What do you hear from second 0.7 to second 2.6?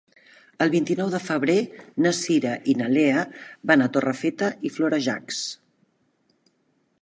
vint-i-nou de febrer na Cira